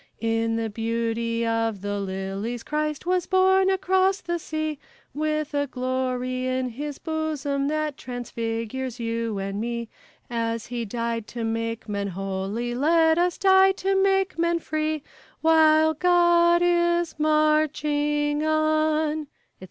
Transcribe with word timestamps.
In 0.19 0.55
the 0.55 0.67
beauty 0.71 1.45
of 1.45 1.81
the 1.81 1.99
lilies 1.99 2.63
Christ 2.63 3.05
was 3.05 3.27
born 3.27 3.69
across 3.69 4.19
the 4.19 4.39
sea, 4.39 4.79
With 5.13 5.53
a 5.53 5.67
glory 5.67 6.47
in 6.47 6.69
his 6.69 6.97
bosom 6.97 7.67
that 7.67 7.97
transfigures 7.97 8.99
you 8.99 9.37
and 9.37 9.61
me: 9.61 9.89
As 10.27 10.65
he 10.65 10.85
died 10.85 11.27
to 11.27 11.43
make 11.43 11.87
men 11.87 12.07
holy, 12.07 12.73
let 12.73 13.19
us 13.19 13.37
die 13.37 13.73
to 13.73 13.95
make 13.95 14.39
men 14.39 14.57
free, 14.57 15.03
While 15.41 15.93
God 15.93 16.63
is 16.65 17.19
marching 17.19 18.43
on, 18.43 19.19
etc. 19.27 19.31